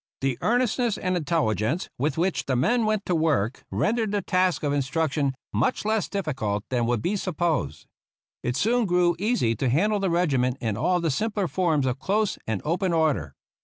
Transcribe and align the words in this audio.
The 0.21 0.39
earnest 0.41 0.79
ness 0.79 0.97
and 0.97 1.15
intelligence 1.15 1.87
with 1.99 2.17
which 2.17 2.45
the 2.47 2.55
men 2.55 2.87
went 2.87 3.05
to 3.05 3.13
work 3.13 3.63
rendered 3.69 4.11
the 4.11 4.23
task 4.23 4.63
of 4.63 4.73
instruction 4.73 5.35
much 5.53 5.85
less 5.85 6.07
32 6.07 6.07
RAISING 6.07 6.09
THE 6.09 6.17
REGIMENT 6.47 6.63
aifficuk 6.63 6.69
than 6.69 6.85
would 6.87 7.01
be 7.03 7.15
supposed. 7.15 7.85
It 8.41 8.55
soon 8.57 8.87
grew 8.87 9.15
easy 9.19 9.55
to 9.55 9.69
handle 9.69 9.99
the 9.99 10.09
regiment 10.09 10.57
in 10.59 10.75
all 10.75 10.99
the 11.01 11.11
simpler 11.11 11.47
forms 11.47 11.85
of 11.85 11.99
close 11.99 12.39
and 12.47 12.63
open 12.65 12.93
order. 12.93 13.35